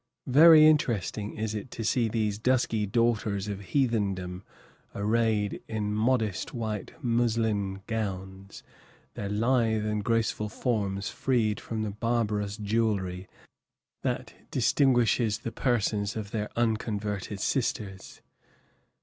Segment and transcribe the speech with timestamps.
[0.33, 4.43] Very interesting is it to see these dusky daughters of heathendom
[4.95, 8.63] arrayed in modest white muslin gowns,
[9.13, 13.27] their lithe and graceful forms freed from the barbarous jewellery
[14.01, 18.21] that distinguishes the persons of their unconverted sisters.